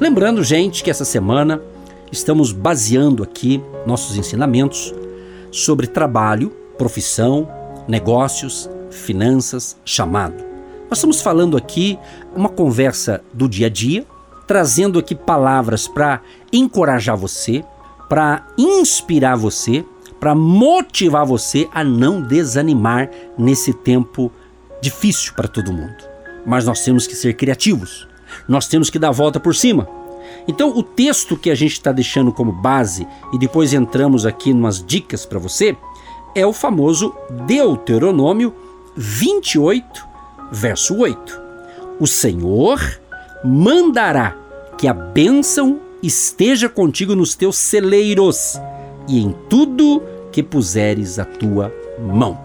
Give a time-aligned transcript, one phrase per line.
[0.00, 1.60] Lembrando, gente, que essa semana
[2.12, 4.94] estamos baseando aqui nossos ensinamentos
[5.50, 7.48] sobre trabalho, profissão,
[7.88, 10.44] negócios, finanças, chamado.
[10.88, 11.98] Nós estamos falando aqui
[12.34, 14.06] uma conversa do dia a dia,
[14.46, 17.64] trazendo aqui palavras para encorajar você,
[18.08, 19.84] para inspirar você,
[20.20, 24.30] para motivar você a não desanimar nesse tempo
[24.80, 26.04] difícil para todo mundo.
[26.46, 28.06] Mas nós temos que ser criativos.
[28.48, 29.86] Nós temos que dar a volta por cima.
[30.46, 34.84] Então, o texto que a gente está deixando como base e depois entramos aqui umas
[34.84, 35.76] dicas para você
[36.34, 37.14] é o famoso
[37.46, 38.54] Deuteronômio
[38.96, 40.06] 28,
[40.50, 41.40] verso 8.
[42.00, 42.80] O Senhor
[43.44, 44.36] mandará
[44.78, 48.58] que a bênção esteja contigo nos teus celeiros
[49.08, 52.38] e em tudo que puseres a tua mão.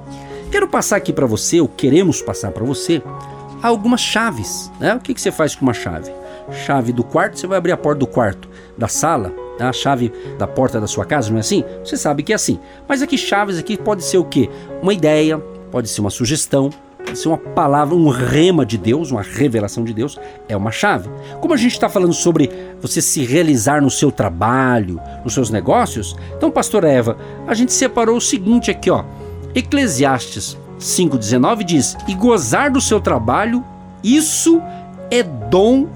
[0.52, 3.02] Quero passar aqui para você, ou queremos passar para você,
[3.70, 4.72] algumas chaves.
[4.80, 4.96] Né?
[4.96, 6.12] O que, que você faz com uma chave?
[6.66, 9.66] Chave do quarto, você vai abrir a porta do quarto, da sala, né?
[9.66, 11.64] a chave da porta da sua casa, não é assim?
[11.84, 12.60] Você sabe que é assim.
[12.88, 14.50] Mas aqui chaves aqui pode ser o quê?
[14.82, 15.38] Uma ideia,
[15.72, 19.94] pode ser uma sugestão, pode ser uma palavra, um rema de Deus, uma revelação de
[19.94, 20.20] Deus,
[20.50, 21.10] é uma chave.
[21.40, 26.16] Como a gente está falando sobre você se realizar no seu trabalho, nos seus negócios,
[26.36, 29.06] então, pastor Eva, a gente separou o seguinte aqui, ó.
[29.56, 33.64] Eclesiastes 5,19 diz: E gozar do seu trabalho,
[34.04, 34.62] isso
[35.10, 35.88] é dom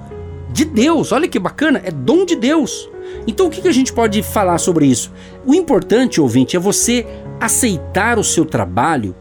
[0.50, 1.12] de Deus.
[1.12, 2.88] Olha que bacana, é dom de Deus.
[3.26, 5.12] Então o que, a gente pode falar sobre isso?
[5.44, 7.06] O importante, ouvinte, é você
[7.40, 9.14] aceitar o seu trabalho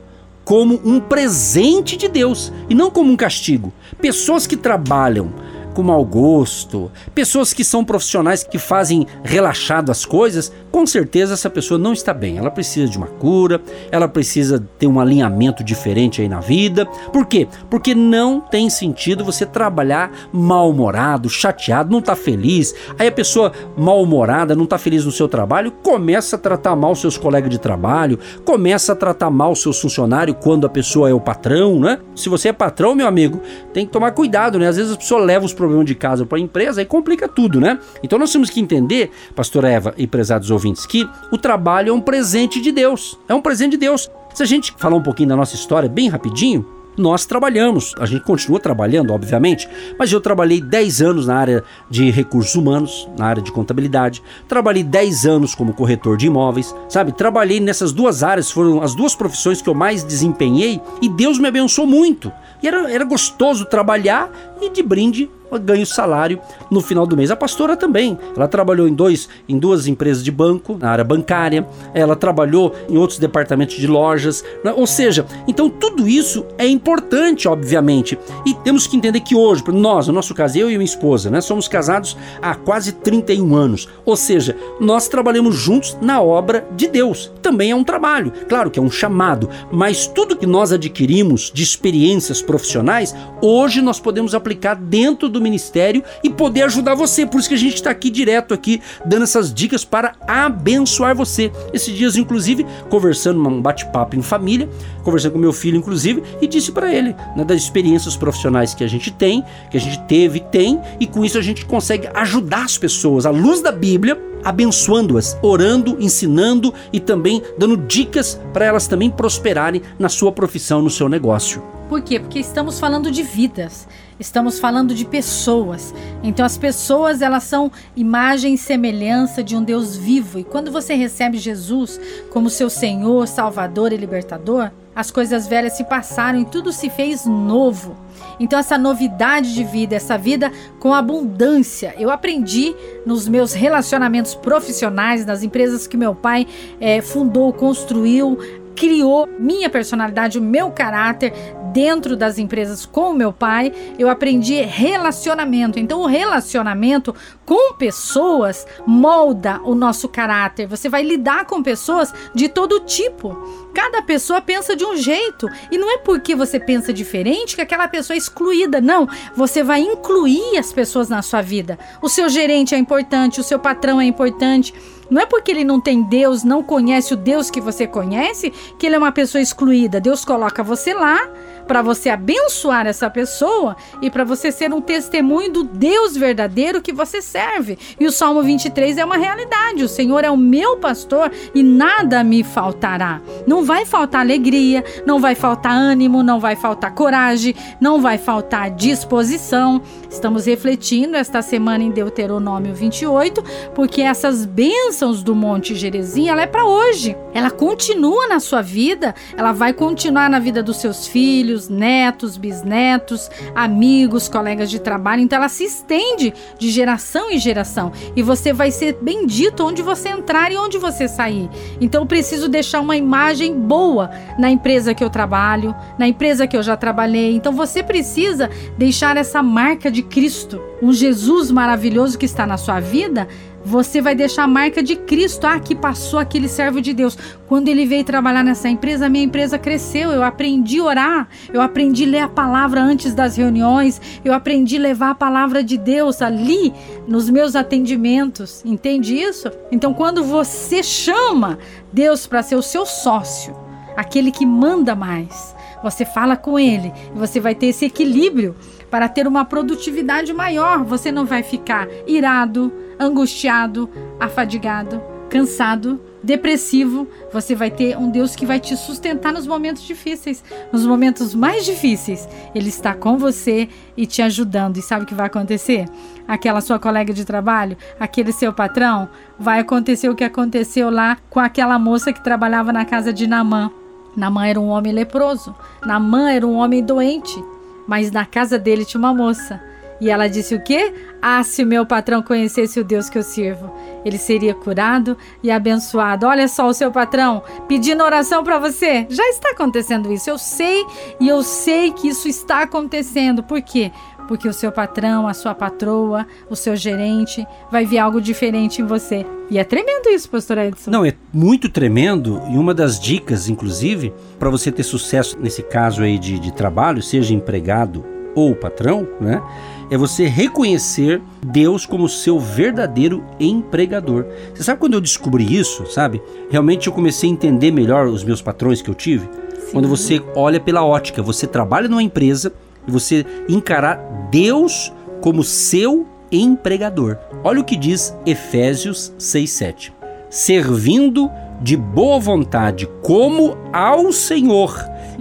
[0.45, 3.73] como um presente de Deus e não como um castigo.
[3.99, 5.33] Pessoas que trabalham
[5.77, 11.51] com mau gosto, pessoas que são profissionais que fazem relaxado as coisas, com certeza essa
[11.51, 12.39] pessoa não está bem.
[12.39, 13.61] Ela precisa de uma cura,
[13.91, 16.87] ela precisa ter um alinhamento diferente aí na vida.
[17.13, 17.47] Por quê?
[17.69, 22.73] Porque não tem sentido você trabalhar mal-humorado, chateado, não está feliz.
[22.97, 27.19] Aí a pessoa mal-humorada, não está feliz no seu trabalho, começa a tratar mal seus
[27.19, 31.79] colegas de trabalho, começa a tratar mal seus funcionários quando a pessoa é o patrão,
[31.79, 31.99] né?
[32.15, 33.39] Se você é patrão, meu amigo,
[33.71, 34.67] tem que tomar cuidado, né?
[34.67, 37.27] Às vezes a pessoa leva os problemas problema de casa para a empresa, aí complica
[37.27, 37.79] tudo, né?
[38.01, 42.01] Então nós temos que entender, pastora Eva e prezados ouvintes, que o trabalho é um
[42.01, 43.19] presente de Deus.
[43.27, 44.09] É um presente de Deus.
[44.33, 46.65] Se a gente falar um pouquinho da nossa história bem rapidinho,
[46.97, 47.93] nós trabalhamos.
[47.99, 53.07] A gente continua trabalhando, obviamente, mas eu trabalhei 10 anos na área de recursos humanos,
[53.17, 54.23] na área de contabilidade.
[54.47, 57.11] Trabalhei 10 anos como corretor de imóveis, sabe?
[57.11, 61.47] Trabalhei nessas duas áreas, foram as duas profissões que eu mais desempenhei e Deus me
[61.47, 62.31] abençoou muito.
[62.61, 65.29] E era, era gostoso trabalhar e de brinde
[65.61, 67.31] ganha o salário no final do mês.
[67.31, 68.17] A pastora também.
[68.35, 72.97] Ela trabalhou em, dois, em duas empresas de banco, na área bancária, ela trabalhou em
[72.97, 74.43] outros departamentos de lojas.
[74.63, 74.73] Né?
[74.75, 78.17] Ou seja, então tudo isso é importante, obviamente.
[78.45, 81.41] E temos que entender que hoje, nós, no nosso caso, eu e minha esposa, né,
[81.41, 83.87] somos casados há quase 31 anos.
[84.05, 87.31] Ou seja, nós trabalhamos juntos na obra de Deus.
[87.41, 91.63] Também é um trabalho, claro que é um chamado, mas tudo que nós adquirimos de
[91.63, 97.25] experiências profissionais, hoje nós podemos aplicar dentro do do ministério e poder ajudar você.
[97.25, 101.51] Por isso que a gente está aqui direto aqui dando essas dicas para abençoar você.
[101.73, 104.69] Esses dias, inclusive, conversando um bate-papo em família,
[105.03, 108.87] conversando com meu filho, inclusive, e disse para ele né, das experiências profissionais que a
[108.87, 112.77] gente tem, que a gente teve, tem, e com isso a gente consegue ajudar as
[112.77, 119.09] pessoas à luz da Bíblia abençoando-as, orando, ensinando e também dando dicas para elas também
[119.09, 121.76] prosperarem na sua profissão, no seu negócio.
[121.89, 122.19] Por quê?
[122.19, 123.87] Porque estamos falando de vidas,
[124.19, 125.93] estamos falando de pessoas.
[126.21, 130.37] Então as pessoas, elas são imagem e semelhança de um Deus vivo.
[130.39, 131.99] E quando você recebe Jesus
[132.29, 137.25] como seu Senhor, Salvador e Libertador, as coisas velhas se passaram e tudo se fez
[137.25, 137.95] novo.
[138.39, 142.75] Então, essa novidade de vida, essa vida com abundância, eu aprendi
[143.05, 146.47] nos meus relacionamentos profissionais, nas empresas que meu pai
[146.79, 148.39] é, fundou, construiu,
[148.77, 151.33] criou minha personalidade, o meu caráter
[151.77, 155.77] dentro das empresas com meu pai, eu aprendi relacionamento.
[155.77, 157.13] Então, o relacionamento
[157.45, 160.65] com pessoas molda o nosso caráter.
[160.65, 163.37] Você vai lidar com pessoas de todo tipo.
[163.75, 165.47] Cada pessoa pensa de um jeito.
[165.69, 168.81] E não é porque você pensa diferente que aquela pessoa é excluída.
[168.81, 169.07] Não.
[169.35, 171.77] Você vai incluir as pessoas na sua vida.
[172.01, 174.73] O seu gerente é importante, o seu patrão é importante.
[175.09, 178.85] Não é porque ele não tem Deus, não conhece o Deus que você conhece, que
[178.85, 180.01] ele é uma pessoa excluída.
[180.01, 181.29] Deus coloca você lá
[181.67, 186.93] para você abençoar essa pessoa e para você ser um testemunho do Deus verdadeiro que
[186.93, 187.77] você serve.
[187.99, 189.83] E o Salmo 23 é uma realidade.
[189.83, 193.21] O Senhor é o meu pastor e nada me faltará.
[193.45, 198.71] Não vai faltar alegria, não vai faltar ânimo, não vai faltar coragem, não vai faltar
[198.71, 199.81] disposição.
[200.09, 203.43] Estamos refletindo esta semana em Deuteronômio 28,
[203.75, 207.15] porque essas bênçãos do Monte Gerezim, ela é para hoje.
[207.31, 213.29] Ela continua na sua vida, ela vai continuar na vida dos seus filhos, netos, bisnetos,
[213.53, 215.21] amigos, colegas de trabalho.
[215.21, 217.91] Então ela se estende de geração em geração.
[218.15, 221.47] E você vai ser bendito onde você entrar e onde você sair.
[221.79, 224.09] Então eu preciso deixar uma imagem boa
[224.39, 227.35] na empresa que eu trabalho, na empresa que eu já trabalhei.
[227.35, 228.49] Então você precisa
[228.79, 233.27] deixar essa marca de Cristo, um Jesus maravilhoso que está na sua vida
[233.67, 235.45] você vai deixar a marca de Cristo.
[235.45, 237.17] Ah, que passou aquele servo de Deus.
[237.47, 240.11] Quando ele veio trabalhar nessa empresa, a minha empresa cresceu.
[240.11, 244.77] Eu aprendi a orar, eu aprendi a ler a palavra antes das reuniões, eu aprendi
[244.77, 246.73] a levar a palavra de Deus ali
[247.07, 248.63] nos meus atendimentos.
[248.63, 249.51] Entende isso?
[249.69, 251.59] Então, quando você chama
[251.91, 253.53] Deus para ser o seu sócio,
[253.97, 258.55] aquele que manda mais, você fala com ele você vai ter esse equilíbrio
[258.89, 260.83] para ter uma produtividade maior.
[260.83, 263.89] Você não vai ficar irado, angustiado,
[264.19, 267.07] afadigado, cansado, depressivo.
[267.33, 271.65] Você vai ter um Deus que vai te sustentar nos momentos difíceis, nos momentos mais
[271.65, 272.27] difíceis.
[272.55, 274.77] Ele está com você e te ajudando.
[274.77, 275.85] E sabe o que vai acontecer?
[276.27, 281.39] Aquela sua colega de trabalho, aquele seu patrão, vai acontecer o que aconteceu lá com
[281.39, 283.71] aquela moça que trabalhava na casa de Namã.
[284.17, 285.55] Namã era um homem leproso.
[285.85, 287.41] Namã era um homem doente.
[287.87, 289.61] Mas na casa dele tinha uma moça.
[289.99, 290.93] E ela disse o quê?
[291.21, 293.71] Ah, se o meu patrão conhecesse o Deus que eu sirvo,
[294.05, 296.27] ele seria curado e abençoado.
[296.27, 299.07] Olha só o seu patrão pedindo oração para você.
[299.09, 300.29] Já está acontecendo isso.
[300.29, 300.85] Eu sei
[301.19, 303.41] e eu sei que isso está acontecendo.
[303.41, 303.91] Por quê?
[304.27, 308.85] Porque o seu patrão, a sua patroa, o seu gerente vai ver algo diferente em
[308.85, 309.25] você.
[309.49, 310.91] E é tremendo isso, pastor Edson.
[310.91, 312.41] Não, é muito tremendo.
[312.49, 317.01] E uma das dicas, inclusive, para você ter sucesso nesse caso aí de, de trabalho,
[317.01, 318.03] seja empregado
[318.35, 319.41] ou patrão, né?
[319.89, 324.25] É você reconhecer Deus como seu verdadeiro empregador.
[324.53, 326.21] Você sabe quando eu descobri isso, sabe?
[326.49, 329.27] Realmente eu comecei a entender melhor os meus patrões que eu tive.
[329.59, 329.71] Sim.
[329.71, 332.53] Quando você olha pela ótica, você trabalha numa empresa
[332.87, 333.95] e você encarar
[334.31, 337.17] Deus como seu empregador.
[337.43, 339.93] Olha o que diz Efésios 6:7.
[340.29, 341.29] Servindo
[341.61, 344.77] de boa vontade como ao Senhor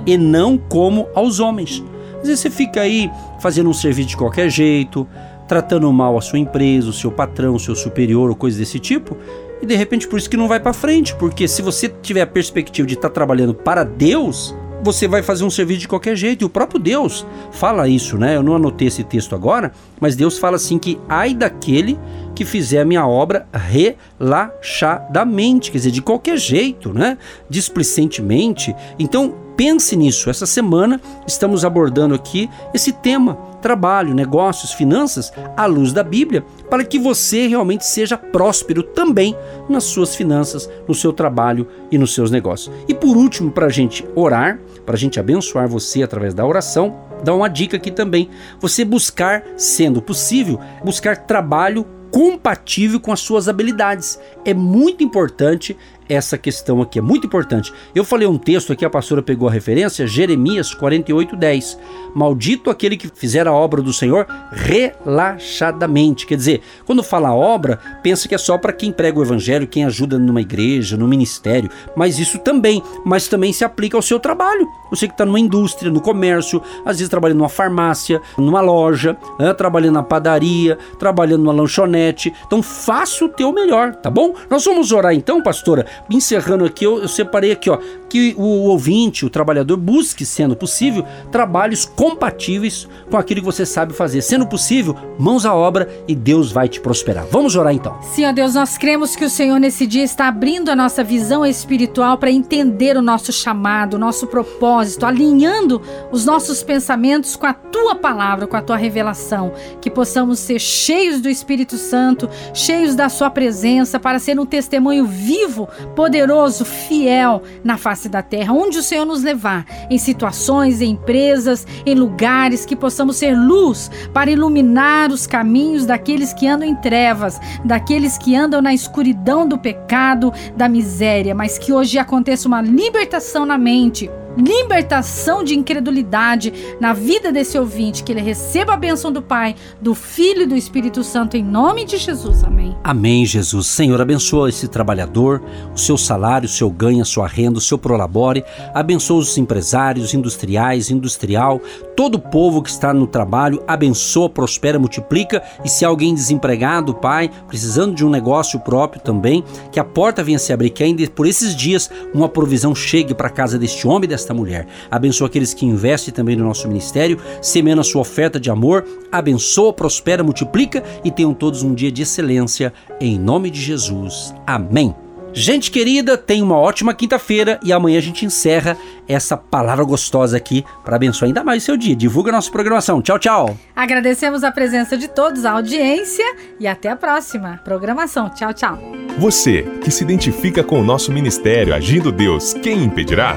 [0.07, 1.83] e não como aos homens.
[2.21, 3.11] Às vezes você fica aí
[3.41, 5.07] fazendo um serviço de qualquer jeito,
[5.47, 9.17] tratando mal a sua empresa, o seu patrão, o seu superior ou coisa desse tipo,
[9.63, 12.27] e de repente por isso que não vai para frente, porque se você tiver a
[12.27, 16.43] perspectiva de estar tá trabalhando para Deus, você vai fazer um serviço de qualquer jeito.
[16.43, 18.37] E o próprio Deus fala isso, né?
[18.37, 21.99] Eu não anotei esse texto agora, mas Deus fala assim que ai daquele
[22.35, 27.17] que fizer a minha obra relaxadamente, quer dizer, de qualquer jeito, né?
[27.49, 28.77] Displicentemente.
[28.99, 30.29] Então, pense nisso.
[30.29, 36.85] Essa semana estamos abordando aqui esse tema trabalho, negócios, finanças, à luz da Bíblia, para
[36.85, 39.35] que você realmente seja próspero também
[39.69, 42.73] nas suas finanças, no seu trabalho e nos seus negócios.
[42.87, 46.97] E por último, para a gente orar, para a gente abençoar você através da oração,
[47.25, 48.31] dá uma dica aqui também.
[48.61, 54.19] Você buscar, sendo possível, buscar trabalho compatível com as suas habilidades.
[54.45, 55.77] É muito importante
[56.09, 57.73] essa questão aqui, é muito importante.
[57.95, 61.79] Eu falei um texto aqui, a pastora pegou a referência, Jeremias 48:10.
[62.15, 66.27] Maldito aquele que fizer a obra do Senhor relaxadamente.
[66.27, 69.85] Quer dizer, quando fala obra, pensa que é só para quem prega o evangelho, quem
[69.85, 74.67] ajuda numa igreja, no ministério, mas isso também, mas também se aplica ao seu trabalho.
[74.91, 79.53] Você que está numa indústria, no comércio, às vezes trabalhando numa farmácia, numa loja, né,
[79.53, 82.33] trabalhando na padaria, trabalhando numa lanchonete.
[82.47, 84.35] Então faça o teu melhor, tá bom?
[84.49, 89.27] Nós vamos orar então, pastora, encerrando aqui, eu, eu separei aqui, ó, que o ouvinte,
[89.27, 94.23] o trabalhador, busque, sendo possível, trabalhos compatíveis com aquilo que você sabe fazer.
[94.23, 97.27] Sendo possível, mãos à obra e Deus vai te prosperar.
[97.31, 97.99] Vamos orar então.
[98.27, 102.19] Ó Deus, nós cremos que o Senhor nesse dia está abrindo a nossa visão espiritual
[102.19, 107.95] para entender o nosso chamado, o nosso propósito, alinhando os nossos pensamentos com a tua
[107.95, 113.31] palavra, com a tua revelação, que possamos ser cheios do Espírito Santo, cheios da sua
[113.31, 119.05] presença para ser um testemunho vivo, poderoso, fiel na face da terra, onde o Senhor
[119.05, 125.27] nos levar, em situações, em empresas, em lugares que possamos ser luz para iluminar os
[125.27, 131.35] caminhos daqueles que andam em trevas, daqueles que andam na escuridão do pecado, da miséria,
[131.35, 138.03] mas que hoje aconteça uma libertação na mente libertação de incredulidade na vida desse ouvinte,
[138.03, 141.85] que ele receba a bênção do Pai, do Filho e do Espírito Santo, em nome
[141.85, 142.45] de Jesus.
[142.45, 142.77] Amém.
[142.85, 143.67] Amém, Jesus.
[143.67, 145.43] Senhor, abençoa esse trabalhador,
[145.75, 148.45] o seu salário, o seu ganho, a sua renda, o seu prolabore.
[148.75, 151.61] Abençoa os empresários, industriais, industrial,
[151.97, 153.63] todo o povo que está no trabalho.
[153.67, 155.43] Abençoa, prospera, multiplica.
[155.65, 160.39] E se alguém desempregado, Pai, precisando de um negócio próprio também, que a porta venha
[160.39, 164.09] se abrir, que ainda por esses dias uma provisão chegue para a casa deste homem,
[164.09, 164.67] desta mulher.
[164.91, 168.85] Abençoa aqueles que investem também no nosso ministério, semeando a sua oferta de amor.
[169.11, 172.73] Abençoa, prospera, multiplica e tenham todos um dia de excelência.
[173.01, 174.35] Em nome de Jesus.
[174.47, 174.95] Amém.
[175.39, 178.75] Gente querida, tenha uma ótima quinta-feira e amanhã a gente encerra
[179.07, 181.95] essa palavra gostosa aqui para abençoar ainda mais o seu dia.
[181.95, 183.03] Divulga a nossa programação.
[183.03, 183.59] Tchau, tchau.
[183.77, 186.25] Agradecemos a presença de todos, a audiência
[186.59, 188.31] e até a próxima programação.
[188.31, 188.79] Tchau, tchau.
[189.19, 193.37] Você que se identifica com o nosso ministério Agindo Deus, quem impedirá?